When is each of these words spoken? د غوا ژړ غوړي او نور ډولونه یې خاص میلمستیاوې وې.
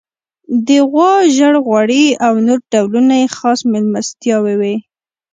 د 0.67 0.69
غوا 0.89 1.13
ژړ 1.35 1.53
غوړي 1.65 2.05
او 2.25 2.33
نور 2.45 2.59
ډولونه 2.71 3.13
یې 3.21 3.27
خاص 3.37 3.59
میلمستیاوې 3.71 4.55
وې. 4.61 4.75